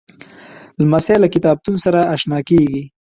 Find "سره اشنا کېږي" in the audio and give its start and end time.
1.85-2.83